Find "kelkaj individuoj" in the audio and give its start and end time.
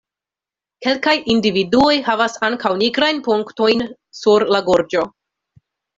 0.85-1.93